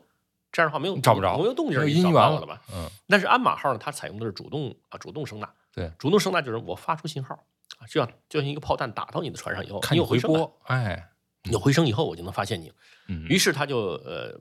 [0.53, 2.61] 这样的话没有找不着没有动静音源了不到我了吧？
[2.73, 5.49] 嗯但是鞍马号呢，它采用的是主动啊主动声呐。
[5.75, 7.35] 对主动声呐就是我发出信号
[7.79, 11.09] 啊，就像就像一个炮弹打到你的船上以后，看你有声啊，波，哎，
[11.51, 12.71] 有回声以后，我就能发现你。
[13.09, 14.39] 嗯于是他就呃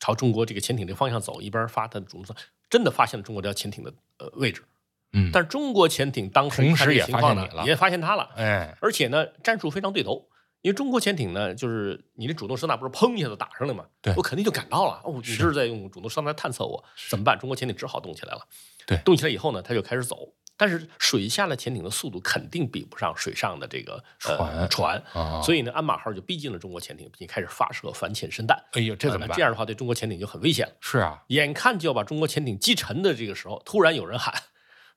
[0.00, 2.34] 朝中国这个潜艇这个方向走，一边发他的主动声，
[2.70, 4.64] 真的发现了中国这条潜艇的呃位置。
[5.12, 10.26] 嗯，但是中国潜艇当时同时也发现你了也发现他了，哎，而且呢战术非常对头。
[10.62, 15.00] 因为中国潜艇呢，就是你的主动声呐不是砰一下子打上来嘛，对我肯定就感到了。
[15.04, 17.38] 哦，你这是在用主动声呐探测我，怎么办？
[17.38, 18.46] 中国潜艇只好动起来了。
[18.86, 20.16] 对动起来以后呢，它就开始走。
[20.56, 28.56] 但是水下的潜艇的速度肯定比不上水上的这个呃船船，啊，所以呢，鞍马号就逼近了中国潜艇，并且开始发射反潜深弹。
[28.72, 29.34] 哎呦，这怎么办？
[29.36, 30.74] 这样的话，对中国潜艇就很危险了。
[30.80, 34.32] 是啊，眼看就要把中国潜艇击沉的这个时候，突然有人喊：“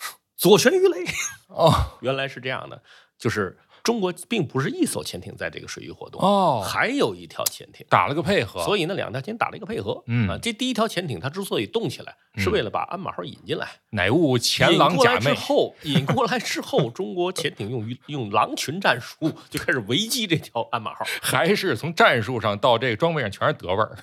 [0.38, 1.04] 左旋鱼雷
[1.48, 2.84] 哦！”原来是这样的，
[3.18, 7.86] 就是中国并不是一艘潜艇在这个水域活动，哦，还有一条潜艇。
[7.88, 10.04] 打了个配合，所以呢，两条潜艇打了一个配合。
[10.08, 13.68] 嗯啊，这第一条潜艇它之所以动起来，是为了把鞍马号引进来。
[13.92, 21.06] 乃悟前狼引过来假寐，之后，引过来之后，中国潜艇用于用狼群战术就开始围击这条鞍马号。
[21.22, 23.96] 还是从战术上到这个装备上全是德味儿。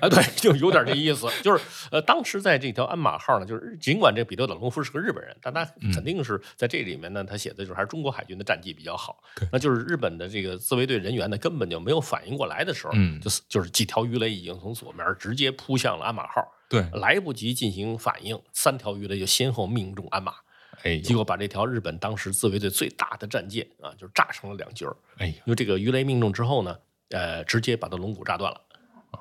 [0.00, 9.22] 啊， 对，就有点这意思，就是呃，当时在这条鞍马号呢，就是尽管这彼得德隆夫是个日本人，但他肯定是在这里面呢，他写的就是还是中国海军的战绩比较好。
[9.50, 20.34] 那就是日本的这个自卫队人员呢，根本就没有反应过来的时候，嗯就是就是几条鱼雷已经从左面直接扑向了鞍马号，对，来不及进行反应，三条鱼雷就先后命中鞍马，
[20.82, 24.94] 哎，结果把这条日本当时自卫队最大的战舰啊，就是炸成了两截儿。
[25.16, 26.76] 哎，因为这个鱼雷命中之后呢，
[27.10, 28.60] 呃，直接把它龙骨炸断了。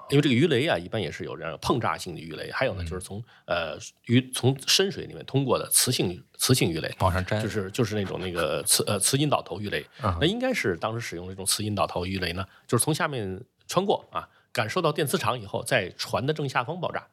[0.10, 9.86] 因为这个鱼雷啊，一般也是有这样碰炸性的鱼雷，还有呢，就是从呃鱼从深水里面通过的磁性磁性鱼雷，往上粘，就是就是那种那个磁呃磁引导头鱼雷，
[10.20, 17.08] 那应该是当时使用这种磁引导头鱼雷呢，就是从下面穿过啊，感受到电磁场以后，在船的正下方爆炸，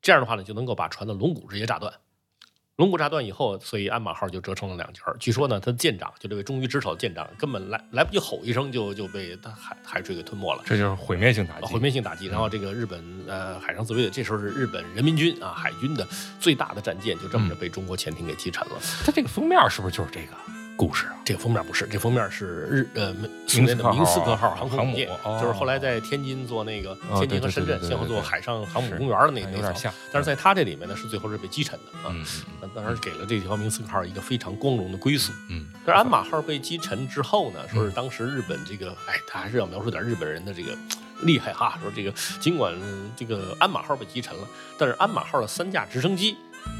[0.00, 1.92] 这样的话呢，就能够把船的龙骨直接炸断。
[2.76, 5.14] 龙骨炸断以后，所以鞍马号就折成了两截儿。
[5.20, 10.62] 据说呢，他舰长就这位忠于职守的舰长，根本来来不及吼一声，就就被海海水给吞没了。
[10.64, 12.26] 这就是毁灭性打击，毁灭性打击。
[12.28, 18.78] 然后这个日本呃海上自卫队，这时候是日本人民军啊海军的最大的战舰，就这么着被中国潜艇给击沉了。
[19.04, 20.59] 它这个封面是不是就是这个？
[20.80, 23.14] 故事啊，这个封面不是，这封面是日呃
[23.46, 25.06] 苏联的明斯克号航空母舰，
[25.38, 29.92] 就是后来在天津做那个天津和深圳先后做海上航母公园的那那有像。
[30.10, 32.16] 但是在它这里面呢，是最后是被击沉的啊，
[32.74, 35.30] 当然给了这条明斯克号一个非常光荣的归宿。
[35.50, 40.74] 嗯，但是鞍马号被击沉之后呢，说是当时日本这个，哎，他还是要描述点日本人的这个
[41.24, 42.74] 厉害哈，说这个尽管
[43.14, 46.38] 这个鞍马号被击沉了，但是鞍马号的三架直升机。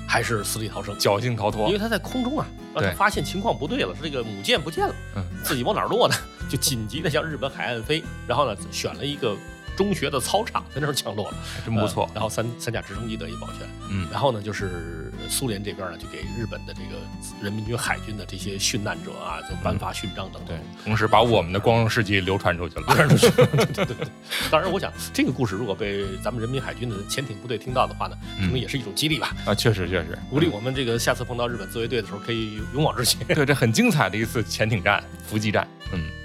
[0.08, 6.14] 还是死里逃生，侥幸逃脱，因为他在空中啊，他发现情况不对了，这个母舰不见了，嗯自己往哪儿落呢？
[6.50, 9.36] 就紧急的向日本海岸飞，然后呢，选了一个。
[9.80, 12.06] 中学的操场在那儿降落了，真不错。
[12.12, 13.66] 然后三三架直升机得以保全。
[13.88, 17.00] 嗯，然后呢，就是苏联这边呢，就给日本的这个
[17.42, 20.48] 人民军海军的这些殉难者啊，就颁发勋章等等。
[20.48, 22.82] 对，同时把我们的光荣事迹流传出去了。
[22.92, 23.30] 流传出去。
[23.30, 24.06] 对对对。
[24.50, 29.34] 当然，我想这个故事如果被咱们人民海军的潜艇部队听到的话呢，可能也是一种激励吧。
[29.46, 33.26] 啊，确实确实，鼓励我们这个下次碰到日本自卫队的时候可以勇往直前。
[33.28, 35.66] 对，这很精彩的一次潜艇战、伏击战。
[35.94, 36.19] 嗯。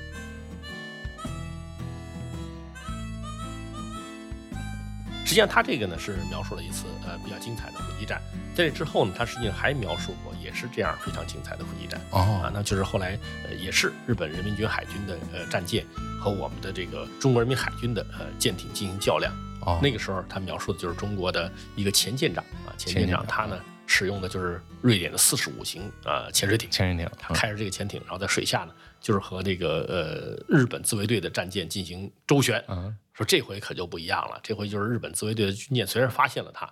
[5.26, 8.22] 实际上，他这个呢是描述了一次呃比较精彩的伏击战。
[8.56, 12.00] 在这之后呢，他实际上还描述过也是这样非常精彩的伏击战。
[12.12, 15.84] 哦，啊，那就是后来呃也是日本人民军海军的呃战舰
[16.22, 19.34] 和我们的这个中国人民海军的呃舰艇进行较量。
[19.62, 26.70] 哦，那个时候他描述的就是中国的一个前舰长啊，前舰长他呢使用的就是瑞典的四十五型啊潜水艇。
[26.70, 32.64] 潜水艇，他开着这个潜艇，然后在水下呢就是和这个呃日本自卫队的战舰进行周旋。
[32.68, 32.96] 嗯。
[33.16, 36.72] 说这回可就不一样了，这回就是日本自卫队的军舰虽然发现了它，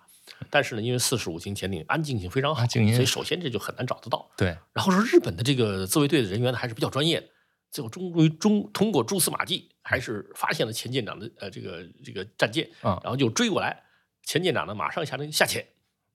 [0.49, 4.29] 但是呢，因为四十五型潜艇安静性非常好，所以首先这就很难找得到。
[4.35, 7.27] 对，然后说日本的这个自卫队的人员呢还是比较专业的，
[7.71, 13.81] 最后终于中通过蛛丝马迹，还是发现了前舰长的呃这个这个战舰，然后就追过来，
[14.25, 15.65] 前舰长呢马上下令下潜，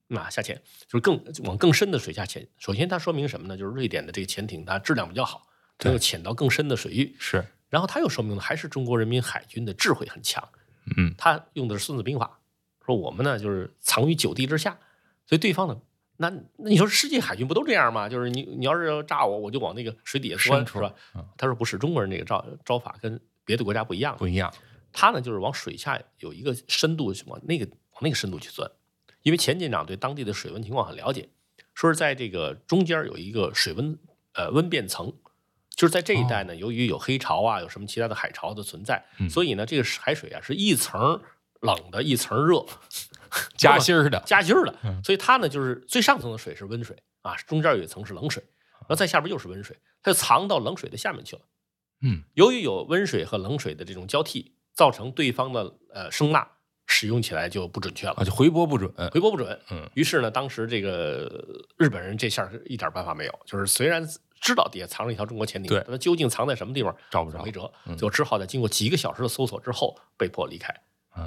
[0.09, 2.47] 啊下潜就是更往更深的水下潜。
[2.59, 3.57] 首先它说明什么呢？
[3.57, 5.47] 就是瑞典的这个潜艇它质量比较好，
[5.79, 7.15] 能够潜到更深的水域。
[7.17, 7.43] 是。
[7.69, 10.47] 然后他又说明了，还是中国人民海军的智慧很强。
[10.97, 12.39] 嗯，他用的是《孙子兵法》，
[12.85, 14.79] 说我们呢就是藏于九地之下，
[15.27, 15.79] 所以对方呢，
[16.17, 18.09] 那那你说世界海军不都这样吗？
[18.09, 20.91] 就是你你要是要炸我，我就往那个水底下钻，是吧？
[21.37, 24.51] 他说不是，中国人这个招招法跟别的国家不一样，不一样。
[24.91, 28.67] 他呢就是往水下有一个深度，往那个往那个深度去钻，
[29.21, 31.29] 因为前舰长对当地的水温情况很了解，
[31.75, 33.95] 说是在这个中间有一个水温
[34.33, 35.13] 呃温变层。
[35.79, 41.21] 就是在这一带呢，由于有黑潮啊，有什么其他的海潮的存在，所以呢，这个海水啊是一层
[41.61, 42.65] 冷的，一层热，
[43.55, 44.75] 夹心儿的，夹心儿的。
[45.01, 48.43] 所以它呢，就是最上层的水是温水啊，中间有一层是冷水，
[48.81, 51.43] 然后在下边又是温水，它就藏到冷水的下面去了。
[52.01, 56.45] 嗯，由于有温水和冷水的这种交替，造成对方的呃声呐
[56.87, 59.57] 使用起来就不准确了，就回波不准，回波不准。
[59.71, 64.05] 嗯，于是呢，当时这个日本人这下是一点办法没有，就是虽然。
[64.39, 70.73] 知道底下藏着一条中国潜艇，对，它究竟藏在什么地方，找不着，没辙，就只好在经过几个小时的搜索之后被迫离开。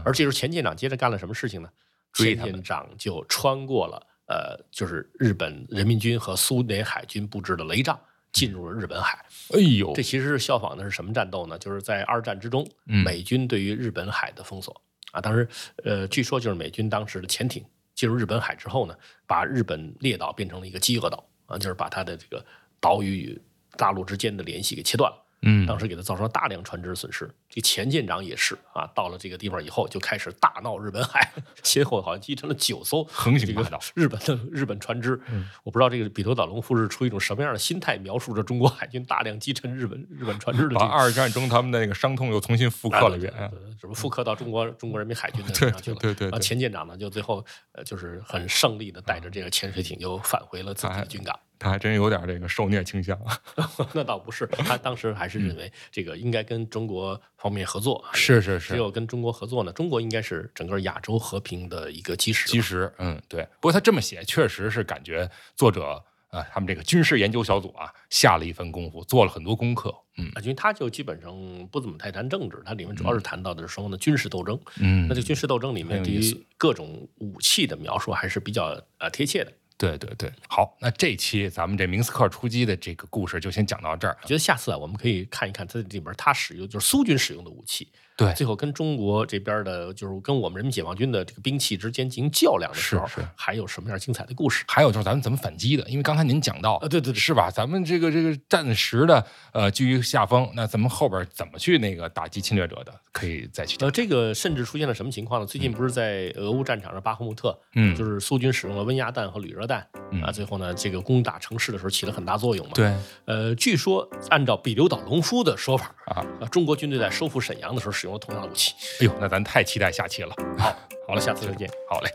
[0.04, 1.68] 而这时候前舰长接着干了什么事情呢？
[2.14, 7.98] 前舰长就穿过了呃，就是日本人民军和苏联海军布置的雷障，
[8.32, 9.22] 进入了日本海。
[9.54, 11.58] 哎呦，这其实是效仿的是什么战斗呢？
[11.58, 15.20] 就是在二战之中，美军对于日本海的封锁啊。
[15.20, 15.46] 当时
[15.84, 17.62] 呃，据说就是美军当时的潜艇
[17.94, 18.96] 进入日本海之后呢，
[19.26, 22.42] 把日本列岛变成了一个饥饿岛啊，就是把它的这个。
[22.82, 23.42] 岛屿与
[23.78, 25.18] 大陆之间的联系给切断了。
[25.44, 27.28] 嗯，当时给他造成了大量船只损失。
[27.48, 31.32] 这前舰长也是啊，到了这个地方以后就开始大闹日本海，
[31.64, 35.20] 先后好像击沉了九艘横行霸道日本的日本船只。
[35.64, 40.76] 我不知道这个彼得岛龙夫是出于一种什么样的心态，描述着中国海军大量击沉日本日本船只的。
[40.76, 43.34] 把二战中他们的那个伤痛又重新复刻了一遍，
[43.80, 45.96] 怎么复刻到中国中国人民海军的身上去了？
[45.96, 46.38] 对对对。
[46.38, 51.36] 前舰长呢，就最后呃，就是很胜利的带着这个潜水艇又返回了自己的军港。
[51.62, 53.16] 他还真有点这个受虐倾向，
[53.94, 62.48] 那倒不是，他当时还是认为这个应该跟中国方面合作，是是是，只有跟中国合作呢，中国应该是整个亚洲和平的一个基石。
[62.48, 63.44] 基石，嗯，对。
[63.60, 69.94] 不过他这么写，确实是感觉作者啊，他们这个军事研究小组啊，下了一份功夫，做了很多功课。
[70.18, 71.32] 嗯啊，因为他就基本上
[71.70, 74.58] 不怎么太谈政治，它里面主要是谈到的是双方的军事斗争。
[74.78, 79.52] 嗯，那这军事斗争里面对于各种武器的描述还是比较呃贴切的。
[79.82, 84.16] 对对对，好，那这期咱们这明斯克出击的这个故事就先讲到这儿。
[84.22, 87.88] 我觉得下次啊，我们可以看一看它里边它使用就是苏军使用的武器，
[88.24, 94.64] 对，最后跟中国这边的，就是跟我们人民解放军的这个兵器之间进行较量的时候，是是还有什么样精彩的故事？
[94.68, 97.50] 还有就是咱们怎么反击的，因为刚才您讲到啊对对对是吧？
[97.50, 103.86] 咱们这个这个暂时的呃居于下风，那咱们后边怎么去那个打击侵略者的，可以再去讲。
[103.86, 105.46] 呃，这个甚至出现了什么情况呢？
[105.46, 112.92] 最近不是在俄乌战场上巴赫穆特，嗯就是苏军使用了温压弹和铝热弹，嗯啊，最后呢，这个攻打城市的时候起了很大作用嘛。，对
[113.24, 118.74] 呃，据说按照比留岛农夫的说法，啊，啊，中国军队在收复沈阳的时候使用了同样的武器。
[119.00, 120.34] 哎呦，那咱太期待下期了。
[120.58, 120.74] 好，
[121.08, 121.68] 好了，下次再见。
[121.88, 122.10] 好嘞，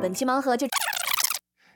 [0.00, 0.66] 本期盲盒就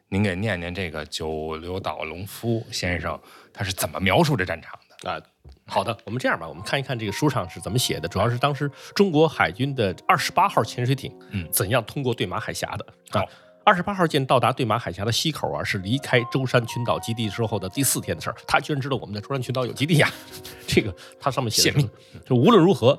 [0.09, 3.20] 您给念念这个九流岛隆夫先生
[3.53, 5.11] 他是怎么描述这战场的？
[5.11, 5.20] 啊，
[5.66, 13.28] 好的，我们这样吧，我们看一看这个书上是怎么写的，主要是当时中国海军的二十八号潜水艇，嗯怎样通过对马海峡的啊好。
[13.69, 18.37] 二十八号舰到达对马海峡的西口啊，是离开舟山群岛基地之后的第四天的事儿。
[18.47, 20.11] 他居然知道我们在舟山群岛有基地呀、
[20.66, 20.91] 这个
[21.21, 21.83] 他上面写的
[22.25, 22.99] 就无论如何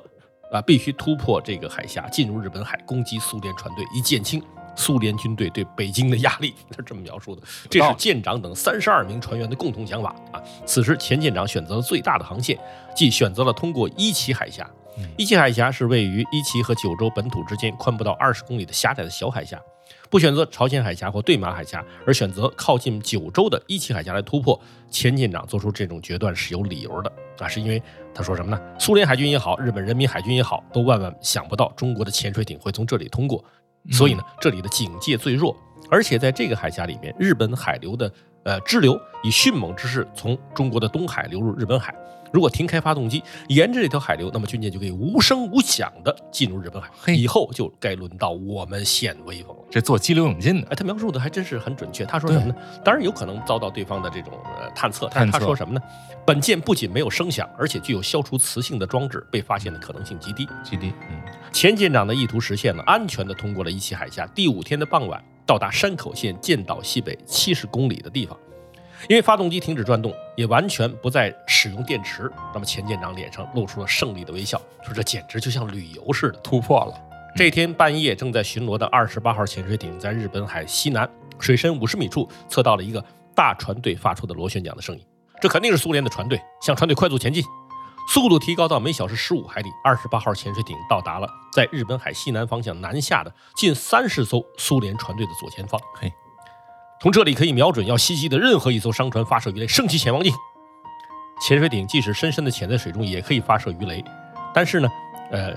[0.52, 4.40] 啊，必须突破这个海峡，进入日本海，攻击苏联船队，以减轻
[4.76, 6.54] 苏联军队对北京的压力。
[6.70, 7.42] 他 是这么描述的。
[7.68, 10.40] 这是舰长等三十二名船员的共同想法啊。
[10.64, 12.56] 此时，前舰长选择了最大的航线，
[12.94, 14.64] 即选择了通过伊奇海峡。
[15.16, 19.60] 伊奇海峡是位于伊奇和九州本土之间宽不到二十公里的狭窄的小海峡。
[20.10, 27.80] 不选择朝鲜海峡或对马海峡，而选择靠近九州的伊奇海峡来突破，钱舰长做出这种决断是有理由的啊，是因为
[28.12, 28.60] 他说什么呢？
[28.76, 33.42] 苏联海军也好，日本人民海军也好，都万万想不到中国的潜水艇会从这里通过，
[33.92, 35.56] 所以呢，这里的警戒最弱，
[35.88, 38.12] 而且在这个海峡里面，日本海流的
[38.44, 41.94] 呃支流以迅猛之势从中国的东海流入日本海。
[42.32, 46.88] 如果停开发动机，沿着这条海流，那么军舰就可以无声无响地进入日本海。
[47.12, 49.64] 以后就该轮到我们显威风了。
[49.68, 52.04] 这做激流勇进的，哎，他描述的还真是很准确。
[52.04, 52.54] 他说什么呢？
[52.84, 55.80] 当然有可能遭到对方的这种呃探测，但是他说什么呢？
[56.24, 60.48] 本舰不仅没有声响，而且具有消除磁性的装置，被发现的可能性极低。
[60.62, 61.20] 极低，嗯，
[61.52, 64.24] 前舰长的意图实现了，安全地通过了伊奇海峡。
[64.28, 65.20] 第五天的傍晚，
[65.50, 68.38] 到达山口县舰岛西北七十公里的地方。
[69.08, 76.38] 因为发动机停止转动，也完全不再使用电池，那么钱舰长脸上露出了胜利的微笑，说这简直就像旅游似的。
[76.38, 76.94] 突破了，
[77.34, 85.04] 这天半夜，正在巡逻的二十八号潜水艇在日本海西南水深五十米处测到了一个大船队发出的螺旋桨的声音。
[85.40, 87.42] 这肯定是苏联的船队，向船队快速前进，
[88.12, 89.70] 速度提高到每小时十五海里。
[89.84, 95.80] 二十八号潜水艇到达了在日本海西南方向南下的近三十艘苏联船队的左前方。
[95.94, 96.12] 嘿，
[97.00, 100.32] 从这里可以瞄准要袭击的任何一艘商船发射鱼雷，升起潜望镜。
[101.40, 104.04] 潜水艇即使深深的潜在水中，也可以发射鱼雷，
[104.52, 104.88] 但是呢，
[105.30, 105.54] 呃，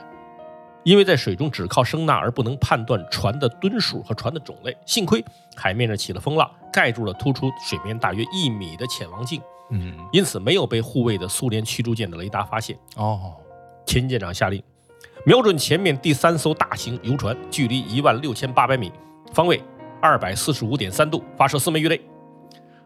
[0.84, 4.78] 因为在水中只靠声呐而不能判断船的吨数和船的种类。
[4.86, 5.26] 幸亏
[5.56, 9.42] 海面上起了风浪，盖住了突出水面大约一米的潜望镜，
[9.74, 12.78] 嗯，因此没有被护卫的苏联驱逐舰的雷达发现。
[12.96, 13.34] 哦，
[13.86, 14.62] 钱舰长下令，
[15.26, 18.92] 瞄准前面第三艘大型游船，距离一万六千八百米，
[19.34, 19.60] 方位
[20.00, 22.00] 二百四十五点三度，发射四枚鱼雷。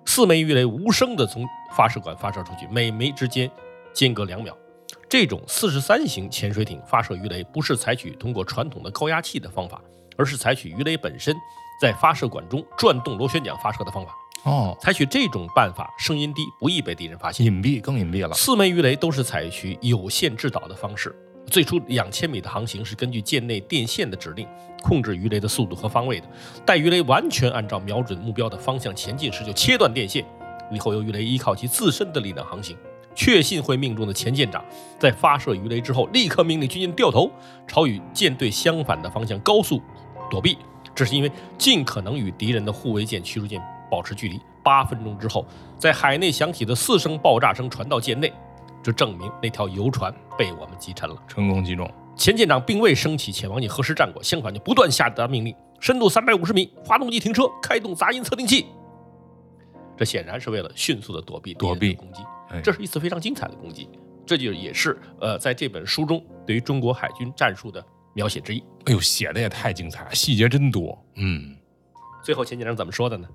[0.05, 3.51] 四枚鱼雷无声的从发射管发射出去，每枚之间
[3.93, 4.55] 间隔两秒。
[5.09, 9.81] 这种四十三型潜水艇发射鱼雷不是采取通过传统的高压器的方法，
[10.17, 11.35] 而是采取鱼雷本身
[11.81, 14.13] 在发射管中转动螺旋桨发射的方法。
[14.43, 17.45] 哦，采取这种办法，声音低，不易被敌人发现。
[17.45, 21.13] 隐蔽更隐蔽了，四枚鱼雷都是采取有线制导的方式。
[21.47, 24.45] 最初两千米的航行是根据舰内电线的指令
[24.83, 26.27] 控制鱼雷的速度和方位的。
[26.65, 30.25] 待鱼雷完全按照瞄准目标的方向前进时，就切断电线。
[30.71, 32.75] 以后由鱼雷依靠其自身的力量航行。
[33.15, 34.63] 确信会命中的前舰长，
[34.99, 37.31] 在发射鱼雷之后，立刻命令军舰掉头，
[37.65, 39.81] 朝与舰队相反的方向高速
[40.29, 40.57] 躲避。
[40.93, 44.39] 这是因为尽可能与敌人的护卫舰、驱逐舰保持距离。
[44.63, 45.45] 八分钟之后，
[45.77, 48.33] 在海内响起的四声爆炸声传到舰内，
[48.83, 51.15] 这证明那条游船被我们击沉了。
[51.27, 58.65] 成功击中，前舰长并未升起潜望镜核实战果，相反就不断下达命令：深度三百五十米，发动机停车，开动杂音测定器。
[59.95, 62.21] 这显然是为了迅速的躲避躲避攻击。
[62.49, 63.89] 哎这是一次非常精彩的攻击，
[64.25, 67.81] 这就也是呃在这本书中对于中国海军战术的
[68.13, 68.59] 描写之一。
[68.85, 71.55] 哎呦，写的也太精彩了，细节真多，嗯
[72.21, 73.27] 最后前舰长怎么说的呢？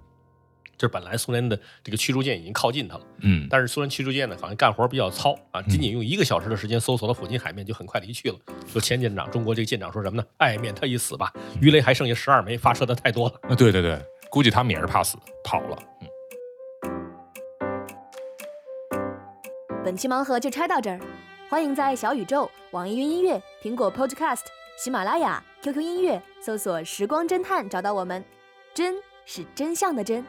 [0.82, 8.36] 这本来苏联的这个驱逐舰已经靠近它了，嗯，但是苏联驱逐舰呢，好像干活比较糙啊，仅仅用一个小时的时间搜索了附近海面，就很快离去了。
[8.66, 10.26] 说前舰长，中国这个舰长说什么呢？
[10.38, 13.34] 爱面他一死吧，鱼雷还剩下十二枚，发射的太多了。
[13.42, 13.96] 啊，对对对，
[14.28, 15.78] 估计他们也是怕死，跑了。
[16.00, 16.08] 嗯。
[19.84, 20.98] 本期盲盒就拆到这儿，
[21.48, 28.24] 欢迎在小宇宙、网易云音乐、苹果 Podcast、喜马拉雅、QQ 音乐搜索“时光侦探”找到我们。
[28.74, 30.24] 真是真相的真。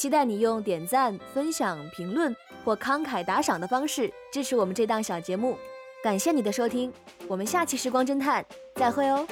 [0.00, 2.34] 期待你用点赞、分享、评论
[2.64, 5.58] 或慷慨打赏的方式支持我们这档小节目。
[6.02, 6.90] 感谢你的收听，
[7.28, 8.42] 我们下期《时光侦探》
[8.76, 9.26] 再会哦。